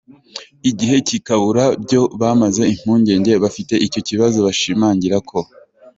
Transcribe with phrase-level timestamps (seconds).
[0.69, 5.39] igihe kikabura byo bamaze impungenge abafite icyo kibazo bashimangira ko